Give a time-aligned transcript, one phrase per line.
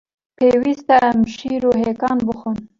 [0.37, 2.57] Pêwîst e em şîr û hêkan bixwin.